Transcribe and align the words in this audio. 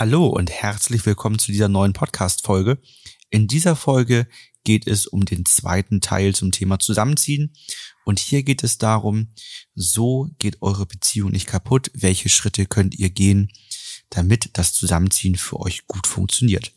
Hallo 0.00 0.28
und 0.28 0.50
herzlich 0.50 1.04
willkommen 1.04 1.38
zu 1.38 1.52
dieser 1.52 1.68
neuen 1.68 1.92
Podcast-Folge. 1.92 2.78
In 3.28 3.48
dieser 3.48 3.76
Folge 3.76 4.26
geht 4.64 4.86
es 4.86 5.06
um 5.06 5.26
den 5.26 5.44
zweiten 5.44 6.00
Teil 6.00 6.34
zum 6.34 6.52
Thema 6.52 6.78
Zusammenziehen. 6.78 7.52
Und 8.06 8.18
hier 8.18 8.42
geht 8.42 8.64
es 8.64 8.78
darum, 8.78 9.34
so 9.74 10.30
geht 10.38 10.62
eure 10.62 10.86
Beziehung 10.86 11.32
nicht 11.32 11.46
kaputt. 11.46 11.90
Welche 11.92 12.30
Schritte 12.30 12.64
könnt 12.64 12.94
ihr 12.94 13.10
gehen, 13.10 13.52
damit 14.08 14.48
das 14.54 14.72
Zusammenziehen 14.72 15.34
für 15.34 15.60
euch 15.60 15.86
gut 15.86 16.06
funktioniert? 16.06 16.72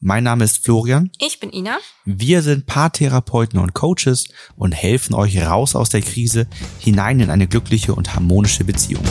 Mein 0.00 0.24
Name 0.24 0.44
ist 0.44 0.64
Florian. 0.64 1.10
Ich 1.18 1.40
bin 1.40 1.52
Ina. 1.52 1.76
Wir 2.06 2.40
sind 2.40 2.64
Paartherapeuten 2.64 3.58
und 3.58 3.74
Coaches 3.74 4.24
und 4.56 4.72
helfen 4.72 5.12
euch 5.12 5.38
raus 5.38 5.76
aus 5.76 5.90
der 5.90 6.00
Krise 6.00 6.46
hinein 6.78 7.20
in 7.20 7.28
eine 7.28 7.46
glückliche 7.46 7.94
und 7.94 8.14
harmonische 8.14 8.64
Beziehung. 8.64 9.04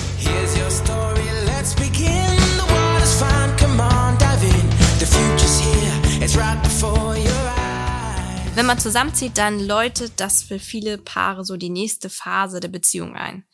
Wenn 8.63 8.67
man 8.67 8.79
zusammenzieht, 8.79 9.37
dann 9.37 9.59
läutet 9.59 10.21
das 10.21 10.41
für 10.41 10.57
viele 10.57 10.97
Paare 10.97 11.43
so 11.43 11.57
die 11.57 11.69
nächste 11.69 12.09
Phase 12.09 12.61
der 12.61 12.69
Beziehung 12.69 13.13
ein. 13.13 13.45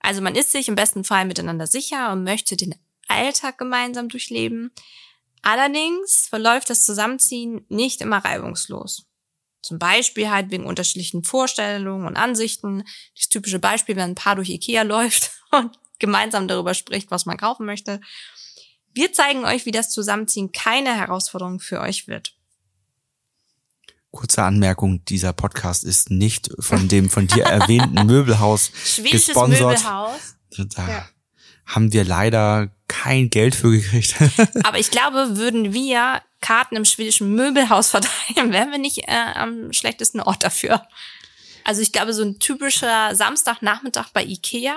Also 0.00 0.22
man 0.22 0.34
ist 0.34 0.52
sich 0.52 0.68
im 0.68 0.74
besten 0.74 1.04
Fall 1.04 1.26
miteinander 1.26 1.66
sicher 1.66 2.10
und 2.12 2.24
möchte 2.24 2.56
den 2.56 2.74
Alltag 3.06 3.58
gemeinsam 3.58 4.08
durchleben. 4.08 4.72
Allerdings 5.42 6.28
verläuft 6.28 6.70
das 6.70 6.82
Zusammenziehen 6.82 7.66
nicht 7.68 8.00
immer 8.00 8.24
reibungslos. 8.24 9.04
Zum 9.60 9.78
Beispiel 9.78 10.30
halt 10.30 10.50
wegen 10.50 10.64
unterschiedlichen 10.64 11.24
Vorstellungen 11.24 12.06
und 12.06 12.16
Ansichten. 12.16 12.84
Das 13.14 13.28
typische 13.28 13.58
Beispiel, 13.58 13.96
wenn 13.96 14.12
ein 14.12 14.14
Paar 14.14 14.36
durch 14.36 14.48
Ikea 14.48 14.80
läuft 14.80 15.32
und 15.50 15.78
gemeinsam 15.98 16.48
darüber 16.48 16.72
spricht, 16.72 17.10
was 17.10 17.26
man 17.26 17.36
kaufen 17.36 17.66
möchte. 17.66 18.00
Wir 18.94 19.12
zeigen 19.12 19.44
euch, 19.44 19.66
wie 19.66 19.72
das 19.72 19.90
Zusammenziehen 19.90 20.52
keine 20.52 20.96
Herausforderung 20.96 21.60
für 21.60 21.82
euch 21.82 22.08
wird. 22.08 22.34
Kurze 24.14 24.42
Anmerkung, 24.44 25.04
dieser 25.06 25.32
Podcast 25.32 25.82
ist 25.84 26.10
nicht 26.10 26.50
von 26.60 26.88
dem 26.88 27.10
von 27.10 27.26
dir 27.26 27.44
erwähnten 27.44 28.06
Möbelhaus 28.06 28.70
Schwedisches 28.84 29.26
gesponsert. 29.26 29.78
Möbelhaus. 29.78 30.36
Da 30.56 30.88
Ja. 30.88 31.08
haben 31.66 31.92
wir 31.92 32.04
leider 32.04 32.70
kein 32.86 33.28
Geld 33.28 33.54
für 33.56 33.70
gekriegt. 33.72 34.14
Aber 34.64 34.78
ich 34.78 34.90
glaube, 34.90 35.36
würden 35.36 35.72
wir 35.72 36.22
Karten 36.40 36.76
im 36.76 36.84
schwedischen 36.84 37.34
Möbelhaus 37.34 37.88
verteilen, 37.90 38.52
wären 38.52 38.70
wir 38.70 38.78
nicht 38.78 39.08
äh, 39.08 39.32
am 39.34 39.72
schlechtesten 39.72 40.20
Ort 40.20 40.44
dafür. 40.44 40.86
Also 41.64 41.80
ich 41.82 41.92
glaube, 41.92 42.12
so 42.12 42.22
ein 42.22 42.38
typischer 42.38 43.14
Samstagnachmittag 43.16 44.10
bei 44.12 44.22
Ikea, 44.24 44.76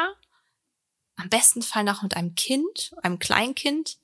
am 1.17 1.29
besten 1.29 1.61
Fall 1.61 1.83
noch 1.83 2.01
mit 2.01 2.15
einem 2.15 2.33
Kind, 2.35 2.95
einem 3.03 3.19
Kleinkind. 3.19 3.97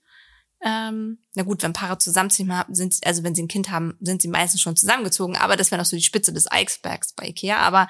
Ähm, 0.65 1.19
na 1.35 1.43
gut, 1.43 1.61
wenn 1.61 1.73
Paare 1.73 1.97
zusammenziehen 1.97 2.55
haben, 2.55 2.73
sind, 2.73 2.95
also 3.05 3.23
wenn 3.23 3.35
sie 3.35 3.43
ein 3.43 3.49
Kind 3.49 3.69
haben, 3.69 3.97
sind 3.99 4.21
sie 4.21 4.29
meistens 4.29 4.61
schon 4.61 4.75
zusammengezogen. 4.77 5.35
Aber 5.35 5.57
das 5.57 5.71
wäre 5.71 5.79
noch 5.79 5.85
so 5.85 5.97
die 5.97 6.03
Spitze 6.03 6.31
des 6.31 6.49
Eisbergs 6.49 7.13
bei 7.13 7.27
Ikea. 7.27 7.57
Aber 7.57 7.87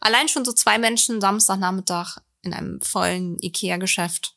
allein 0.00 0.28
schon 0.28 0.44
so 0.44 0.52
zwei 0.52 0.78
Menschen 0.78 1.20
Samstagnachmittag 1.20 2.18
in 2.42 2.52
einem 2.52 2.80
vollen 2.80 3.38
Ikea-Geschäft 3.40 4.36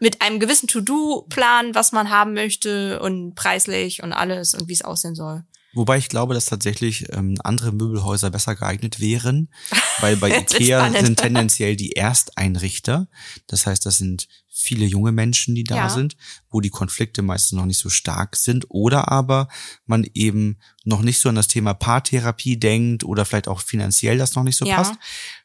mit 0.00 0.22
einem 0.22 0.38
gewissen 0.38 0.68
To-Do-Plan, 0.68 1.74
was 1.74 1.92
man 1.92 2.10
haben 2.10 2.34
möchte 2.34 3.00
und 3.00 3.34
preislich 3.34 4.02
und 4.02 4.12
alles 4.12 4.54
und 4.54 4.68
wie 4.68 4.72
es 4.72 4.82
aussehen 4.82 5.14
soll. 5.14 5.44
Wobei 5.74 5.98
ich 5.98 6.08
glaube, 6.08 6.34
dass 6.34 6.46
tatsächlich 6.46 7.12
ähm, 7.12 7.34
andere 7.44 7.72
Möbelhäuser 7.72 8.30
besser 8.30 8.56
geeignet 8.56 9.00
wären, 9.00 9.52
weil 10.00 10.16
bei 10.16 10.30
Ikea 10.38 10.90
sind 11.00 11.18
tendenziell 11.18 11.76
die 11.76 11.92
Ersteinrichter. 11.92 13.08
Das 13.46 13.66
heißt, 13.66 13.84
das 13.84 13.98
sind 13.98 14.28
viele 14.60 14.86
junge 14.86 15.12
Menschen, 15.12 15.54
die 15.54 15.64
da 15.64 15.76
Ja. 15.76 15.88
sind, 15.88 16.16
wo 16.50 16.60
die 16.60 16.70
Konflikte 16.70 17.22
meistens 17.22 17.56
noch 17.56 17.64
nicht 17.66 17.78
so 17.78 17.88
stark 17.90 18.34
sind 18.36 18.66
oder 18.68 19.08
aber 19.10 19.48
man 19.86 20.04
eben 20.14 20.58
noch 20.84 21.02
nicht 21.02 21.20
so 21.20 21.28
an 21.28 21.34
das 21.34 21.48
Thema 21.48 21.74
Paartherapie 21.74 22.58
denkt 22.58 23.04
oder 23.04 23.24
vielleicht 23.24 23.46
auch 23.46 23.60
finanziell 23.60 24.16
das 24.18 24.34
noch 24.34 24.42
nicht 24.42 24.56
so 24.56 24.64
Ja. 24.66 24.76
passt. 24.76 24.94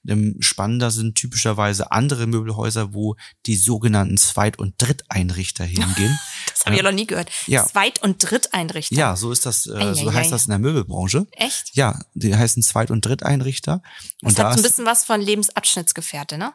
Ähm, 0.08 0.38
Spannender 0.40 0.90
sind 0.90 1.16
typischerweise 1.16 1.92
andere 1.92 2.28
Möbelhäuser, 2.28 2.94
wo 2.94 3.16
die 3.46 3.56
sogenannten 3.58 4.18
Zweit- 4.18 4.58
und 4.58 4.76
Dritteinrichter 4.78 5.66
hingehen. 6.06 6.18
Das 6.50 6.62
habe 6.66 6.76
ich 6.76 6.82
ja 6.82 6.90
noch 6.90 6.96
nie 6.96 7.06
gehört. 7.08 7.30
Ja. 7.46 7.66
Zweit- 7.68 8.02
und 8.02 8.18
Dritteinrichter. 8.20 8.96
ja, 8.96 9.16
so 9.16 9.32
ist 9.32 9.46
das, 9.46 9.66
äh, 9.68 9.94
so 9.96 10.12
heißt 10.14 10.32
das 10.32 10.46
in 10.46 10.50
der 10.52 10.60
Möbelbranche. 10.60 11.28
Echt? 11.32 11.76
Ja, 11.76 12.00
die 12.14 12.36
heißen 12.36 12.64
Zweit- 12.64 12.90
und 12.92 13.06
Dritteinrichter. 13.06 13.82
Und 14.22 14.38
Das 14.38 14.46
hat 14.46 14.54
so 14.54 14.60
ein 14.60 14.64
bisschen 14.64 14.86
was 14.86 15.04
von 15.04 15.20
Lebensabschnittsgefährte, 15.22 16.38
ne? 16.38 16.54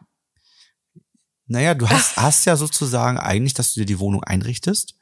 Naja, 1.48 1.74
du 1.74 1.88
hast, 1.88 2.16
hast 2.16 2.44
ja 2.44 2.56
sozusagen 2.56 3.18
eigentlich, 3.18 3.54
dass 3.54 3.74
du 3.74 3.80
dir 3.80 3.86
die 3.86 3.98
Wohnung 3.98 4.22
einrichtest. 4.24 4.94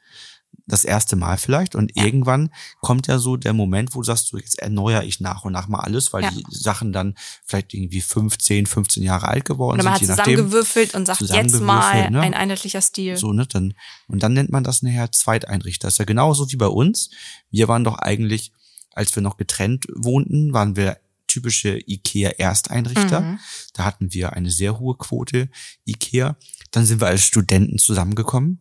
Das 0.65 0.83
erste 0.85 1.15
Mal 1.15 1.37
vielleicht. 1.37 1.75
Und 1.75 1.91
Ja. 1.95 2.03
irgendwann 2.05 2.49
kommt 2.81 3.07
ja 3.07 3.19
so 3.19 3.37
der 3.37 3.53
Moment, 3.53 3.93
wo 3.95 3.99
du 4.01 4.05
sagst, 4.05 4.27
so, 4.27 4.37
jetzt 4.37 4.59
erneuere 4.59 5.03
ich 5.03 5.19
nach 5.21 5.45
und 5.45 5.53
nach 5.53 5.67
mal 5.69 5.79
alles, 5.79 6.11
weil 6.11 6.23
Ja. 6.23 6.31
die 6.31 6.43
Sachen 6.49 6.91
dann 6.91 7.15
vielleicht 7.45 7.73
irgendwie 7.73 8.01
15, 8.01 8.65
15 8.65 9.03
Jahre 9.03 9.27
alt 9.29 9.45
geworden 9.45 9.75
Oder 9.75 9.83
man 9.85 9.93
hat 9.93 9.99
sind, 9.99 10.09
je 10.09 10.15
nachdem. 10.15 10.35
zusammengewürfelt 10.35 10.93
und 10.95 11.05
sagt, 11.05 11.21
jetzt 11.21 11.59
mal 11.61 12.09
ne? 12.11 12.21
ein 12.21 12.33
einheitlicher 12.33 12.81
Stil. 12.81 13.15
So, 13.17 13.31
ne, 13.33 13.45
dann, 13.47 13.75
und 14.07 14.23
dann 14.23 14.33
nennt 14.33 14.51
man 14.51 14.63
das 14.65 14.81
nachher 14.81 15.11
Zweiteinrichter. 15.11 15.87
Das 15.87 15.95
ist 15.95 15.99
ja 15.99 16.05
genauso 16.05 16.49
wie 16.51 16.57
bei 16.57 16.67
uns. 16.67 17.11
Wir 17.49 17.67
waren 17.69 17.83
doch 17.85 17.99
eigentlich, 17.99 18.51
als 18.93 19.15
wir 19.15 19.21
noch 19.23 19.37
getrennt 19.37 19.85
wohnten, 19.95 20.53
waren 20.53 20.75
wir 20.75 20.97
typische 21.37 21.77
IKEA-Ersteinrichter. 21.87 23.21
Mhm. 23.21 23.39
Da 23.73 23.85
hatten 23.85 24.11
wir 24.13 24.33
eine 24.33 24.49
sehr 24.49 24.79
hohe 24.79 24.97
Quote 24.97 25.49
IKEA. 25.85 26.35
Dann 26.71 26.85
sind 26.85 26.99
wir 26.99 27.07
als 27.07 27.23
Studenten 27.23 27.77
zusammengekommen. 27.77 28.59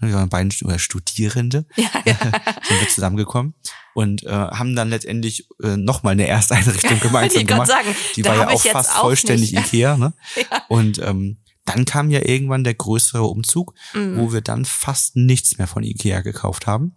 Wir 0.00 0.14
waren 0.14 0.28
beide 0.28 0.54
oder 0.64 0.78
Studierende 0.78 1.66
Ja, 1.76 1.90
ja. 2.06 2.14
sind 2.14 2.80
wir 2.80 2.88
zusammengekommen 2.88 3.54
und 3.94 4.22
äh, 4.22 4.28
haben 4.30 4.76
dann 4.76 4.90
letztendlich 4.90 5.48
äh, 5.62 5.76
nochmal 5.76 6.12
eine 6.12 6.26
Ersteinrichtung 6.28 7.00
gemeinsam 7.02 7.42
ich 7.42 7.48
gemacht. 7.48 7.66
sagen, 7.66 7.88
Die 8.14 8.24
war 8.24 8.36
ja 8.36 8.48
auch 8.48 8.62
fast 8.62 8.90
vollständig 8.92 9.52
nicht. 9.52 9.66
Ikea, 9.66 9.96
ne? 9.96 10.14
Ja. 10.36 10.62
Und 10.68 10.98
ähm, 11.02 11.38
dann 11.68 11.84
kam 11.84 12.10
ja 12.10 12.20
irgendwann 12.26 12.64
der 12.64 12.74
größere 12.74 13.22
Umzug, 13.24 13.74
Mhm. 13.94 14.16
wo 14.18 14.32
wir 14.32 14.40
dann 14.40 14.64
fast 14.64 15.16
nichts 15.16 15.58
mehr 15.58 15.66
von 15.66 15.82
Ikea 15.82 16.20
gekauft 16.22 16.66
haben. 16.66 16.96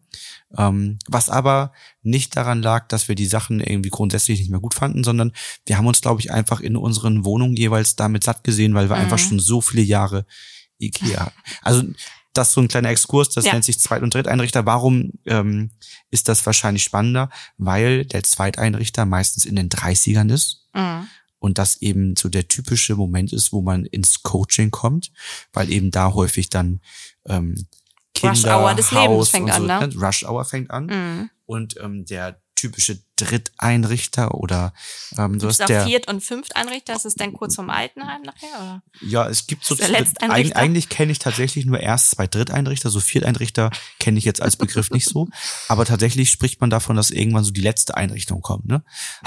Ähm, 0.57 0.99
was 1.07 1.29
aber 1.29 1.71
nicht 2.01 2.35
daran 2.35 2.61
lag, 2.61 2.87
dass 2.87 3.07
wir 3.07 3.15
die 3.15 3.25
Sachen 3.27 3.59
irgendwie 3.59 3.89
grundsätzlich 3.89 4.39
nicht 4.39 4.51
mehr 4.51 4.59
gut 4.59 4.73
fanden, 4.73 5.03
sondern 5.03 5.31
wir 5.65 5.77
haben 5.77 5.87
uns, 5.87 6.01
glaube 6.01 6.21
ich, 6.21 6.31
einfach 6.31 6.59
in 6.59 6.75
unseren 6.75 7.23
Wohnungen 7.25 7.55
jeweils 7.55 7.95
damit 7.95 8.23
satt 8.23 8.43
gesehen, 8.43 8.73
weil 8.73 8.89
wir 8.89 8.95
Mhm. 8.95 9.03
einfach 9.03 9.19
schon 9.19 9.39
so 9.39 9.61
viele 9.61 9.83
Jahre 9.83 10.25
Ikea 10.79 11.25
hatten. 11.27 11.35
Also 11.61 11.83
das 12.33 12.49
ist 12.49 12.53
so 12.53 12.61
ein 12.61 12.67
kleiner 12.69 12.89
Exkurs, 12.89 13.29
das 13.29 13.45
Ja. 13.45 13.51
nennt 13.53 13.65
sich 13.65 13.79
Zweit- 13.79 14.03
und 14.03 14.13
Dritteinrichter. 14.13 14.65
Warum 14.65 15.11
ähm, 15.25 15.71
ist 16.11 16.27
das 16.29 16.45
wahrscheinlich 16.45 16.83
spannender? 16.83 17.29
Weil 17.57 18.05
der 18.05 18.23
Zweiteinrichter 18.23 19.05
meistens 19.05 19.45
in 19.45 19.55
den 19.55 19.69
30ern 19.69 20.29
ist 20.29 20.67
Mhm. 20.73 21.07
Und 21.41 21.57
das 21.57 21.81
eben 21.81 22.15
so 22.15 22.29
der 22.29 22.47
typische 22.47 22.95
Moment 22.95 23.33
ist, 23.33 23.51
wo 23.51 23.61
man 23.61 23.85
ins 23.85 24.21
Coaching 24.21 24.69
kommt, 24.71 25.11
weil 25.51 25.69
eben 25.71 25.89
da 25.89 26.13
häufig 26.13 26.49
dann 26.49 26.79
ähm, 27.25 27.67
Kinder, 28.13 28.31
Rush 28.33 28.45
Hour 28.45 28.75
des 28.75 28.91
Lebens 28.91 29.07
Haus 29.09 29.29
fängt 29.29 29.49
und 29.49 29.55
so, 29.65 29.71
an, 29.73 29.89
ne? 29.89 29.95
Rush 29.95 30.23
Hour 30.23 30.45
fängt 30.45 30.69
an 30.71 30.85
Mhm. 30.85 31.29
und 31.47 31.75
ähm, 31.81 32.05
der 32.05 32.39
typische 32.55 32.99
Dritteinrichter 33.25 34.33
oder 34.35 34.73
ähm, 35.17 35.35
ist 35.35 35.61
auch 35.61 35.65
der 35.65 35.85
Viert- 35.85 36.07
und 36.07 36.21
Fünfteinrichter? 36.23 36.95
Ist 36.95 37.05
es 37.05 37.15
dann 37.15 37.33
kurz 37.33 37.55
vom 37.55 37.69
Altenheim 37.69 38.21
nachher? 38.23 38.49
Oder? 38.61 38.81
ja 39.01 39.27
es 39.29 39.47
gibt 39.47 39.63
so 39.65 39.75
der 39.75 39.87
Dritt- 39.87 39.99
Letzteinrichter? 39.99 40.55
eig- 40.55 40.59
eigentlich 40.61 40.89
kenne 40.89 41.11
ich 41.11 41.19
tatsächlich 41.19 41.65
nur 41.65 41.79
erst 41.79 42.11
zwei 42.11 42.27
Dritteinrichter, 42.27 42.89
so 42.89 42.99
Vierteinrichter 42.99 43.71
kenne 43.99 44.17
ich 44.17 44.25
jetzt 44.25 44.41
als 44.41 44.55
Begriff 44.57 44.91
nicht 44.91 45.07
so, 45.07 45.27
aber 45.67 45.85
tatsächlich 45.85 46.29
spricht 46.29 46.61
man 46.61 46.69
davon, 46.69 46.95
dass 46.95 47.11
irgendwann 47.11 47.43
so 47.43 47.51
die 47.51 47.61
letzte 47.61 47.95
Einrichtung 47.95 48.41
kommt, 48.41 48.65
ne? 48.65 48.83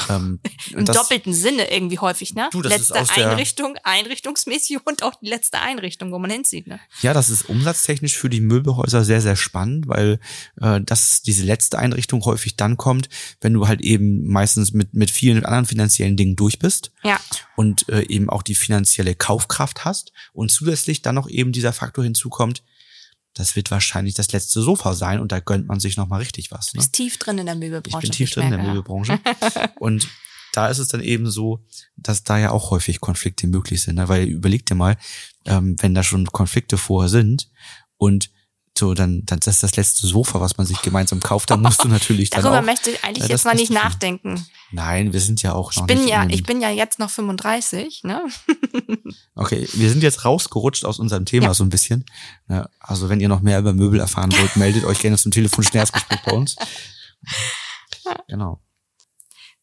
Ähm, 0.09 0.41
Im 0.73 0.85
das- 0.85 0.97
doppelten 0.97 1.33
Sinne 1.35 1.71
irgendwie 1.71 1.99
häufig, 1.99 2.35
ne? 2.35 2.49
Du, 2.53 2.63
das 2.63 2.73
ist 2.75 2.79
letzte 2.91 3.01
aus 3.01 3.09
der- 3.15 3.31
Einrichtung, 3.31 3.77
einrichtungsmäßig 3.85 4.79
und 4.87 5.03
auch 5.03 5.15
die 5.21 5.29
letzte 5.29 5.61
Einrichtung, 5.61 6.13
wo 6.13 6.19
man 6.19 6.31
hinzieht, 6.31 6.67
ne? 6.67 6.81
Ja, 7.03 7.13
das 7.15 7.31
ist 7.31 7.49
umsatztechnisch 7.49 8.17
für 8.17 8.29
die 8.31 8.41
Möbelhäuser 8.41 9.05
sehr, 9.05 9.21
sehr 9.21 9.37
spannend, 9.37 9.89
weil 9.89 10.19
äh, 10.61 10.81
das 10.83 11.23
diese 11.23 11.45
letzte 11.45 11.79
Einrichtung 11.79 12.25
häufig 12.25 12.57
dann 12.57 12.77
kommt, 12.77 13.09
wenn 13.41 13.53
du 13.53 13.69
halt 13.69 13.81
eben 13.85 14.27
meistens 14.27 14.73
mit, 14.73 14.95
mit 14.95 15.11
vielen 15.11 15.45
anderen 15.45 15.67
finanziellen 15.67 16.17
Dingen 16.17 16.37
durch 16.37 16.59
bist 16.59 16.93
Ja. 17.03 17.21
und 17.57 17.89
äh, 17.89 18.03
eben 18.09 18.29
auch 18.31 18.43
die 18.43 18.55
finanzielle 18.55 19.15
Kaufkraft 19.15 19.85
hast 19.85 20.13
und 20.33 20.51
zusätzlich 20.51 21.03
dann 21.03 21.15
noch 21.15 21.29
eben 21.29 21.53
dieser 21.53 21.73
Faktor 21.73 22.05
hinzukommt, 22.05 22.63
das 23.35 23.57
wird 23.57 23.71
wahrscheinlich 23.71 24.15
das 24.15 24.31
letzte 24.33 24.61
Sofa 24.63 24.95
sein 24.95 25.19
und 25.21 25.33
da 25.33 25.41
gönnt 25.41 25.67
man 25.67 25.81
sich 25.81 25.97
nochmal 25.97 26.21
richtig 26.21 26.51
was. 26.53 26.67
Du 26.67 26.77
Ne? 26.77 26.81
bist 26.83 26.93
tief 26.93 27.19
drin 27.19 27.39
in 27.39 27.47
der 27.47 27.55
Ich 27.57 27.61
Möbelbranche. 27.61 28.07
bin 28.07 28.13
tief 28.13 28.29
ich 28.29 28.35
drin 28.35 28.45
in 28.45 28.51
der 28.51 28.59
merke, 28.59 28.69
ja. 28.69 28.75
Möbelbranche 28.75 29.21
und 29.81 30.09
da 30.53 30.69
ist 30.69 30.79
es 30.79 30.87
dann 30.87 31.01
eben 31.01 31.29
so, 31.29 31.65
dass 31.97 32.23
da 32.23 32.39
ja 32.39 32.53
auch 32.53 32.71
häufig 32.71 33.01
Konflikte 33.01 33.49
möglich 33.49 33.83
sind. 33.83 33.97
Ne? 33.97 34.09
Weil 34.09 34.29
überleg 34.29 34.65
dir 34.67 34.77
mal, 34.77 34.97
ähm, 35.47 35.75
wenn 35.81 35.95
da 35.95 36.05
schon 36.05 36.27
Konflikte 36.27 36.79
vorher 36.79 37.09
sind 37.09 37.51
und 37.97 38.31
so 38.77 38.93
dann, 38.95 39.25
dann 39.25 39.39
das 39.41 39.57
ist 39.57 39.63
das 39.63 39.77
letzte 39.77 40.07
Sofa, 40.07 40.41
was 40.41 40.57
man 40.57 40.67
sich 40.67 40.83
gemeinsam 40.83 41.21
kauft, 41.21 41.51
dann 41.51 41.63
musst 41.63 41.85
du 41.85 41.89
natürlich 41.89 42.31
dann 42.31 42.43
Darüber 42.43 42.61
auch, 42.61 42.65
möchte 42.65 42.91
ich 42.91 43.05
eigentlich 43.05 43.25
Ja, 43.25 43.29
jetzt 43.31 43.45
das 43.45 43.53
mal 43.53 43.55
nicht 43.55 43.71
nachdenken. 43.71 44.45
Nein, 44.73 45.13
wir 45.13 45.21
sind 45.21 45.43
ja 45.43 45.53
auch 45.53 45.75
noch 45.77 45.83
Ich 45.83 45.87
bin 45.87 46.09
ja, 46.09 46.27
ich 46.29 46.43
bin 46.43 46.61
ja 46.61 46.71
jetzt 46.71 46.99
noch 46.99 47.11
35, 47.11 48.03
ne? 48.03 48.25
Okay, 49.37 49.69
wir 49.75 49.91
sind 49.91 50.03
jetzt 50.03 50.25
rausgerutscht 50.25 50.85
aus 50.85 50.99
unserem 50.99 51.25
Thema 51.25 51.47
Ja. 51.47 51.55
so 51.55 51.63
ein 51.65 51.69
bisschen. 51.71 52.05
Also 52.81 53.09
wenn 53.09 53.21
ihr 53.21 53.29
noch 53.29 53.41
mehr 53.41 53.59
über 53.61 53.73
Möbel 53.73 54.01
erfahren 54.01 54.33
wollt, 54.37 54.57
meldet 54.57 54.85
euch 54.85 54.99
gerne 55.01 55.17
zum 55.19 55.31
telefonischen 55.31 55.77
Erstgespräch 55.77 56.21
bei 56.25 56.33
uns. 56.33 56.57
Genau. 58.29 58.61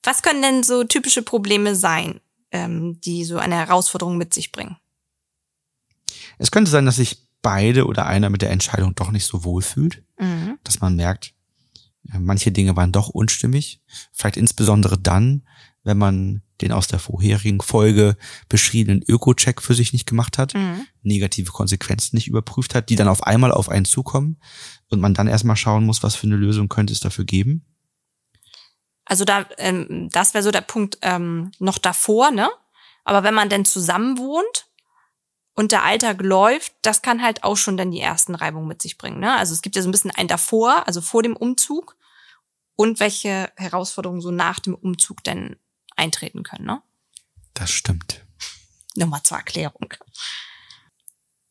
Was 0.03 0.21
können 0.23 0.41
denn 0.41 0.63
so 0.63 0.83
typische 0.83 1.21
Probleme 1.21 1.75
sein, 1.75 2.21
ähm, 2.51 2.99
die 3.01 3.23
so 3.25 3.37
eine 3.37 3.55
Herausforderung 3.55 4.17
mit 4.17 4.33
sich 4.33 4.51
bringen? 4.51 4.77
Es 6.37 6.49
könnte 6.49 6.71
sein, 6.71 6.85
dass 6.85 6.95
sich 6.95 7.27
beide 7.41 7.85
oder 7.87 8.05
einer 8.05 8.29
mit 8.29 8.41
der 8.41 8.51
Entscheidung 8.51 8.95
doch 8.95 9.11
nicht 9.11 9.25
so 9.25 9.43
wohl 9.43 9.61
fühlt, 9.61 10.03
Mhm. 10.19 10.59
dass 10.63 10.79
man 10.81 10.95
merkt, 10.95 11.33
manche 12.03 12.51
Dinge 12.51 12.75
waren 12.75 12.91
doch 12.91 13.09
unstimmig. 13.09 13.81
Vielleicht 14.11 14.37
insbesondere 14.37 14.97
dann, 14.99 15.47
wenn 15.83 15.97
man 15.97 16.41
den 16.61 16.71
aus 16.71 16.87
der 16.87 16.99
vorherigen 16.99 17.59
Folge 17.61 18.15
beschriebenen 18.47 19.03
Öko-Check 19.07 19.61
für 19.63 19.73
sich 19.73 19.93
nicht 19.93 20.05
gemacht 20.05 20.37
hat, 20.37 20.53
Mhm. 20.53 20.85
negative 21.01 21.51
Konsequenzen 21.51 22.15
nicht 22.15 22.27
überprüft 22.27 22.75
hat, 22.75 22.89
die 22.89 22.95
dann 22.95 23.07
auf 23.07 23.23
einmal 23.23 23.51
auf 23.51 23.69
einen 23.69 23.85
zukommen 23.85 24.39
und 24.89 24.99
man 24.99 25.13
dann 25.15 25.27
erstmal 25.27 25.55
schauen 25.55 25.85
muss, 25.85 26.03
was 26.03 26.15
für 26.15 26.27
eine 26.27 26.35
Lösung 26.35 26.69
könnte 26.69 26.93
es 26.93 26.99
dafür 26.99 27.25
geben. 27.25 27.65
Also 29.05 29.25
da, 29.25 29.45
ähm, 29.57 30.09
das 30.11 30.33
wäre 30.33 30.43
so 30.43 30.51
der 30.51 30.61
Punkt 30.61 30.99
ähm, 31.01 31.51
noch 31.59 31.79
davor, 31.79 32.31
ne? 32.31 32.49
Aber 33.03 33.23
wenn 33.23 33.33
man 33.33 33.49
denn 33.49 33.65
zusammen 33.65 34.17
wohnt 34.19 34.67
und 35.55 35.71
der 35.71 35.83
Alltag 35.83 36.21
läuft, 36.21 36.73
das 36.81 37.01
kann 37.01 37.21
halt 37.21 37.43
auch 37.43 37.57
schon 37.57 37.77
dann 37.77 37.91
die 37.91 37.99
ersten 37.99 38.35
Reibungen 38.35 38.67
mit 38.67 38.81
sich 38.81 38.97
bringen. 38.97 39.19
Ne? 39.19 39.35
Also 39.35 39.53
es 39.53 39.61
gibt 39.61 39.75
ja 39.75 39.81
so 39.81 39.89
ein 39.89 39.91
bisschen 39.91 40.11
ein 40.11 40.27
davor, 40.27 40.87
also 40.87 41.01
vor 41.01 41.23
dem 41.23 41.35
Umzug 41.35 41.97
und 42.75 42.99
welche 42.99 43.51
Herausforderungen 43.57 44.21
so 44.21 44.31
nach 44.31 44.59
dem 44.59 44.73
Umzug 44.75 45.23
denn 45.23 45.57
eintreten 45.95 46.43
können. 46.43 46.65
Ne? 46.65 46.81
Das 47.53 47.69
stimmt. 47.69 48.25
Nochmal 48.95 49.23
zur 49.23 49.37
Erklärung. 49.37 49.93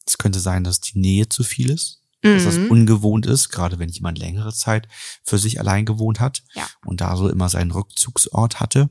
Es 0.06 0.18
könnte 0.18 0.40
sein, 0.40 0.64
dass 0.64 0.80
die 0.80 0.98
Nähe 0.98 1.28
zu 1.28 1.44
viel 1.44 1.70
ist, 1.70 2.02
dass 2.22 2.44
das 2.44 2.56
Mhm. 2.56 2.70
ungewohnt 2.70 3.26
ist, 3.26 3.48
gerade 3.50 3.78
wenn 3.78 3.88
jemand 3.88 4.18
längere 4.18 4.52
Zeit 4.52 4.88
für 5.24 5.38
sich 5.38 5.60
allein 5.60 5.86
gewohnt 5.86 6.20
hat 6.20 6.42
Ja. 6.54 6.68
und 6.84 7.00
da 7.00 7.16
so 7.16 7.28
immer 7.28 7.48
seinen 7.48 7.70
Rückzugsort 7.70 8.60
hatte. 8.60 8.90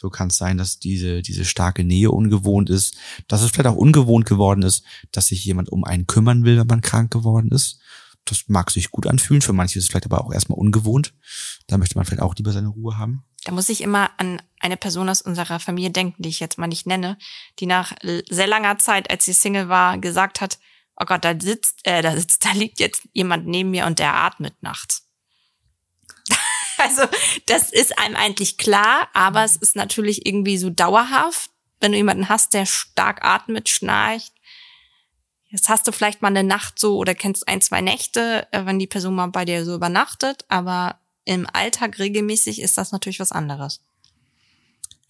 So 0.00 0.08
kann 0.08 0.28
es 0.28 0.38
sein, 0.38 0.56
dass 0.56 0.78
diese, 0.78 1.20
diese 1.20 1.44
starke 1.44 1.84
Nähe 1.84 2.10
ungewohnt 2.10 2.70
ist, 2.70 2.96
dass 3.28 3.42
es 3.42 3.50
vielleicht 3.50 3.66
auch 3.66 3.76
ungewohnt 3.76 4.24
geworden 4.24 4.62
ist, 4.62 4.82
dass 5.12 5.26
sich 5.26 5.44
jemand 5.44 5.68
um 5.68 5.84
einen 5.84 6.06
kümmern 6.06 6.42
will, 6.42 6.58
wenn 6.58 6.66
man 6.66 6.80
krank 6.80 7.10
geworden 7.10 7.50
ist. 7.50 7.80
Das 8.24 8.44
mag 8.48 8.70
sich 8.70 8.90
gut 8.90 9.06
anfühlen, 9.06 9.42
für 9.42 9.52
manche 9.52 9.78
ist 9.78 9.84
es 9.84 9.90
vielleicht 9.90 10.06
aber 10.06 10.24
auch 10.24 10.32
erstmal 10.32 10.58
ungewohnt. 10.58 11.12
Da 11.66 11.76
möchte 11.76 11.98
man 11.98 12.06
vielleicht 12.06 12.22
auch 12.22 12.34
lieber 12.34 12.50
seine 12.50 12.68
Ruhe 12.68 12.96
haben. 12.96 13.24
Da 13.44 13.52
muss 13.52 13.68
ich 13.68 13.82
immer 13.82 14.10
an 14.16 14.40
eine 14.58 14.78
Person 14.78 15.10
aus 15.10 15.20
unserer 15.20 15.60
Familie 15.60 15.90
denken, 15.90 16.22
die 16.22 16.30
ich 16.30 16.40
jetzt 16.40 16.56
mal 16.56 16.66
nicht 16.66 16.86
nenne, 16.86 17.18
die 17.58 17.66
nach 17.66 17.92
sehr 18.30 18.46
langer 18.46 18.78
Zeit, 18.78 19.10
als 19.10 19.26
sie 19.26 19.34
Single 19.34 19.68
war, 19.68 19.98
gesagt 19.98 20.40
hat, 20.40 20.58
oh 20.96 21.04
Gott, 21.04 21.26
da 21.26 21.38
sitzt, 21.38 21.80
äh, 21.84 22.00
da 22.00 22.16
sitzt, 22.16 22.42
da 22.42 22.52
liegt 22.52 22.80
jetzt 22.80 23.06
jemand 23.12 23.46
neben 23.46 23.70
mir 23.70 23.84
und 23.84 23.98
der 23.98 24.14
atmet 24.14 24.62
nachts. 24.62 25.09
Also, 26.82 27.02
das 27.46 27.72
ist 27.72 27.98
einem 27.98 28.16
eigentlich 28.16 28.58
klar, 28.58 29.08
aber 29.12 29.44
es 29.44 29.56
ist 29.56 29.76
natürlich 29.76 30.26
irgendwie 30.26 30.58
so 30.58 30.70
dauerhaft, 30.70 31.50
wenn 31.80 31.92
du 31.92 31.98
jemanden 31.98 32.28
hast, 32.28 32.54
der 32.54 32.66
stark 32.66 33.24
atmet, 33.24 33.68
schnarcht. 33.68 34.32
Jetzt 35.48 35.68
hast 35.68 35.86
du 35.86 35.92
vielleicht 35.92 36.22
mal 36.22 36.28
eine 36.28 36.44
Nacht 36.44 36.78
so 36.78 36.96
oder 36.96 37.14
kennst 37.14 37.48
ein, 37.48 37.60
zwei 37.60 37.80
Nächte, 37.80 38.46
äh, 38.52 38.66
wenn 38.66 38.78
die 38.78 38.86
Person 38.86 39.14
mal 39.14 39.26
bei 39.26 39.44
dir 39.44 39.64
so 39.64 39.74
übernachtet, 39.74 40.44
aber 40.48 41.00
im 41.24 41.46
Alltag 41.52 41.98
regelmäßig 41.98 42.60
ist 42.60 42.78
das 42.78 42.92
natürlich 42.92 43.20
was 43.20 43.32
anderes. 43.32 43.80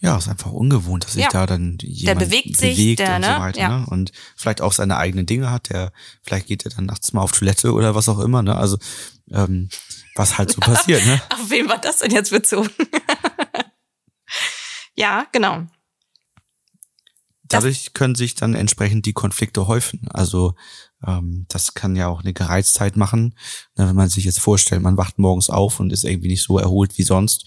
Ja, 0.03 0.17
ist 0.17 0.29
einfach 0.29 0.53
ungewohnt, 0.53 1.05
dass 1.05 1.13
sich 1.13 1.25
Ja. 1.25 1.29
da 1.31 1.47
dann 1.47 1.77
jemand 1.83 2.21
bewegt 2.21 2.57
sich, 2.57 2.77
bewegt 2.77 3.01
der, 3.01 3.17
und 3.17 3.25
so 3.25 3.31
ne? 3.31 3.39
weiter. 3.39 3.61
Ja. 3.61 3.81
Ne? 3.81 3.87
Und 3.87 4.13
vielleicht 4.35 4.63
auch 4.63 4.73
seine 4.73 4.97
eigenen 4.97 5.27
Dinge 5.27 5.51
hat. 5.51 5.69
Der, 5.69 5.93
vielleicht 6.23 6.47
geht 6.47 6.65
er 6.65 6.71
dann 6.71 6.87
nachts 6.87 7.13
mal 7.13 7.21
auf 7.21 7.33
Toilette 7.33 7.73
oder 7.73 7.95
was 7.95 8.09
auch 8.09 8.19
immer. 8.19 8.43
Ne? 8.43 8.57
Also 8.57 8.79
ähm, 9.31 9.69
was 10.15 10.39
halt 10.39 10.51
so 10.53 10.61
passiert. 10.61 11.05
Ne? 11.07 11.21
Auf 11.31 11.51
wen 11.51 11.69
war 11.69 11.79
das 11.79 11.99
denn 11.99 12.11
jetzt 12.11 12.31
bezogen? 12.31 12.71
ja, 14.95 15.27
genau. 15.33 15.67
Dadurch 17.51 17.95
können 17.95 18.15
sich 18.15 18.37
dann 18.37 18.55
entsprechend 18.55 19.07
die 19.07 19.13
Konflikte 19.13 19.67
häufen. 19.67 20.07
Also 20.11 20.55
ähm, 21.07 21.47
das 21.49 21.75
kann 21.75 21.97
ja 21.97 22.07
auch 22.07 22.21
eine 22.21 22.33
Gereiztheit 22.33 22.97
machen. 22.97 23.35
Ne, 23.77 23.89
wenn 23.89 23.97
man 23.97 24.09
sich 24.09 24.25
jetzt 24.25 24.41
vorstellt, 24.41 24.83
man 24.83 24.97
wacht 24.97 25.19
morgens 25.19 25.51
auf 25.51 25.81
und 25.81 25.93
ist 25.93 26.05
irgendwie 26.05 26.29
nicht 26.29 26.43
so 26.43 26.59
erholt 26.59 26.97
wie 26.97 27.03
sonst, 27.03 27.47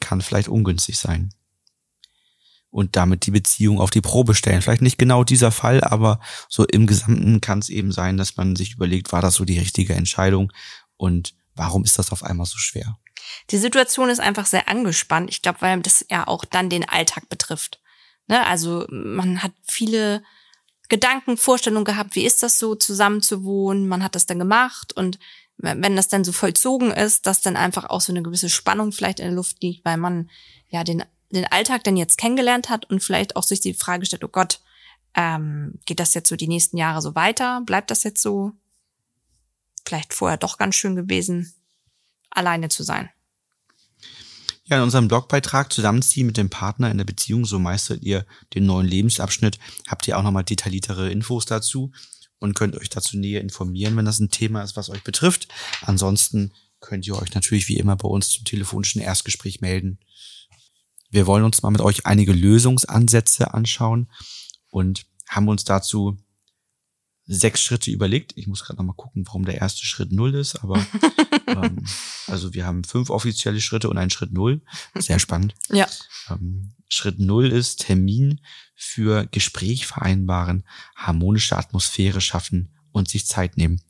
kann 0.00 0.20
vielleicht 0.20 0.48
ungünstig 0.48 0.98
sein. 0.98 1.34
Und 2.70 2.96
damit 2.96 3.26
die 3.26 3.32
Beziehung 3.32 3.80
auf 3.80 3.90
die 3.90 4.00
Probe 4.00 4.34
stellen. 4.34 4.62
Vielleicht 4.62 4.80
nicht 4.80 4.96
genau 4.96 5.24
dieser 5.24 5.50
Fall, 5.50 5.82
aber 5.82 6.20
so 6.48 6.64
im 6.64 6.86
Gesamten 6.86 7.42
kann 7.42 7.58
es 7.58 7.68
eben 7.68 7.92
sein, 7.92 8.16
dass 8.16 8.36
man 8.36 8.56
sich 8.56 8.74
überlegt, 8.74 9.12
war 9.12 9.20
das 9.20 9.34
so 9.34 9.44
die 9.44 9.58
richtige 9.58 9.94
Entscheidung 9.94 10.52
und 11.02 11.34
warum 11.56 11.82
ist 11.82 11.98
das 11.98 12.12
auf 12.12 12.22
einmal 12.22 12.46
so 12.46 12.58
schwer? 12.58 12.96
Die 13.50 13.58
Situation 13.58 14.08
ist 14.08 14.20
einfach 14.20 14.46
sehr 14.46 14.68
angespannt. 14.68 15.30
Ich 15.30 15.42
glaube, 15.42 15.60
weil 15.60 15.80
das 15.80 16.06
ja 16.08 16.28
auch 16.28 16.44
dann 16.44 16.70
den 16.70 16.88
Alltag 16.88 17.28
betrifft. 17.28 17.80
Ne? 18.28 18.46
Also 18.46 18.86
man 18.88 19.42
hat 19.42 19.50
viele 19.66 20.22
Gedanken, 20.88 21.36
Vorstellungen 21.36 21.84
gehabt, 21.84 22.14
wie 22.14 22.24
ist 22.24 22.44
das 22.44 22.60
so, 22.60 22.76
zusammen 22.76 23.20
zu 23.20 23.42
wohnen. 23.42 23.88
Man 23.88 24.04
hat 24.04 24.14
das 24.14 24.26
dann 24.26 24.38
gemacht 24.38 24.92
und 24.92 25.18
wenn 25.56 25.96
das 25.96 26.06
dann 26.06 26.24
so 26.24 26.30
vollzogen 26.30 26.92
ist, 26.92 27.26
dass 27.26 27.40
dann 27.40 27.56
einfach 27.56 27.90
auch 27.90 28.00
so 28.00 28.12
eine 28.12 28.22
gewisse 28.22 28.48
Spannung 28.48 28.92
vielleicht 28.92 29.18
in 29.18 29.26
der 29.26 29.34
Luft 29.34 29.60
liegt, 29.60 29.84
weil 29.84 29.96
man 29.96 30.30
ja 30.68 30.84
den, 30.84 31.04
den 31.30 31.46
Alltag 31.46 31.82
dann 31.82 31.96
jetzt 31.96 32.16
kennengelernt 32.16 32.68
hat 32.70 32.88
und 32.88 33.02
vielleicht 33.02 33.34
auch 33.34 33.42
sich 33.42 33.60
die 33.60 33.74
Frage 33.74 34.06
stellt, 34.06 34.24
oh 34.24 34.28
Gott, 34.28 34.60
ähm, 35.14 35.80
geht 35.84 36.00
das 36.00 36.14
jetzt 36.14 36.28
so 36.28 36.36
die 36.36 36.48
nächsten 36.48 36.76
Jahre 36.76 37.02
so 37.02 37.14
weiter? 37.16 37.60
Bleibt 37.66 37.90
das 37.90 38.04
jetzt 38.04 38.22
so? 38.22 38.52
Vielleicht 39.84 40.14
vorher 40.14 40.38
doch 40.38 40.58
ganz 40.58 40.74
schön 40.74 40.96
gewesen, 40.96 41.52
alleine 42.30 42.68
zu 42.68 42.82
sein. 42.82 43.10
Ja, 44.64 44.76
in 44.76 44.84
unserem 44.84 45.08
Blogbeitrag 45.08 45.72
Zusammenziehen 45.72 46.26
mit 46.26 46.36
dem 46.36 46.48
Partner 46.48 46.90
in 46.90 46.96
der 46.96 47.04
Beziehung, 47.04 47.44
so 47.44 47.58
meistert 47.58 48.02
ihr 48.02 48.24
den 48.54 48.64
neuen 48.64 48.86
Lebensabschnitt, 48.86 49.58
habt 49.88 50.06
ihr 50.06 50.16
auch 50.16 50.22
nochmal 50.22 50.44
detailliertere 50.44 51.10
Infos 51.10 51.46
dazu 51.46 51.92
und 52.38 52.54
könnt 52.54 52.76
euch 52.76 52.88
dazu 52.88 53.18
näher 53.18 53.40
informieren, 53.40 53.96
wenn 53.96 54.04
das 54.04 54.20
ein 54.20 54.30
Thema 54.30 54.62
ist, 54.62 54.76
was 54.76 54.88
euch 54.88 55.02
betrifft. 55.02 55.48
Ansonsten 55.82 56.52
könnt 56.80 57.06
ihr 57.06 57.16
euch 57.16 57.34
natürlich 57.34 57.68
wie 57.68 57.76
immer 57.76 57.96
bei 57.96 58.08
uns 58.08 58.30
zum 58.30 58.44
telefonischen 58.44 59.00
Erstgespräch 59.00 59.60
melden. 59.60 59.98
Wir 61.10 61.26
wollen 61.26 61.44
uns 61.44 61.62
mal 61.62 61.70
mit 61.70 61.80
euch 61.80 62.06
einige 62.06 62.32
Lösungsansätze 62.32 63.52
anschauen 63.52 64.10
und 64.70 65.06
haben 65.28 65.48
uns 65.48 65.64
dazu 65.64 66.16
sechs 67.32 67.62
Schritte 67.62 67.90
überlegt. 67.90 68.32
Ich 68.36 68.46
muss 68.46 68.64
gerade 68.64 68.78
noch 68.78 68.86
mal 68.86 68.92
gucken, 68.94 69.24
warum 69.26 69.44
der 69.44 69.56
erste 69.56 69.84
Schritt 69.84 70.12
null 70.12 70.34
ist, 70.34 70.56
aber 70.56 70.84
ähm, 71.46 71.84
also 72.26 72.54
wir 72.54 72.66
haben 72.66 72.84
fünf 72.84 73.10
offizielle 73.10 73.60
Schritte 73.60 73.88
und 73.88 73.98
einen 73.98 74.10
Schritt 74.10 74.32
null. 74.32 74.62
Sehr 74.94 75.18
spannend. 75.18 75.54
Ja. 75.70 75.88
Ähm, 76.30 76.74
Schritt 76.88 77.18
null 77.18 77.50
ist 77.50 77.80
Termin 77.80 78.40
für 78.74 79.26
Gespräch 79.30 79.86
vereinbaren, 79.86 80.66
harmonische 80.96 81.56
Atmosphäre 81.56 82.20
schaffen 82.20 82.74
und 82.92 83.08
sich 83.08 83.26
Zeit 83.26 83.56
nehmen. 83.56 83.80